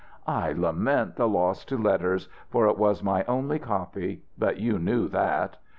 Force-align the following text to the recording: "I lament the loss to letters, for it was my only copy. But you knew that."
"I 0.25 0.51
lament 0.51 1.15
the 1.15 1.27
loss 1.27 1.63
to 1.65 1.77
letters, 1.77 2.27
for 2.49 2.65
it 2.67 2.75
was 2.79 3.03
my 3.03 3.23
only 3.25 3.59
copy. 3.59 4.23
But 4.35 4.57
you 4.57 4.79
knew 4.79 5.07
that." 5.09 5.57